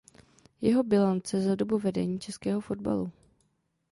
Jeho 0.61 0.83
bilance 0.83 1.41
za 1.41 1.55
dobu 1.55 1.77
vedení 1.79 2.19
českého 2.19 2.61
fotbalu. 2.61 3.11